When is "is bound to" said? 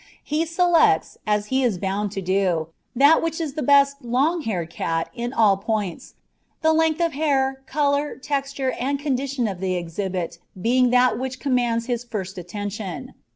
1.63-2.23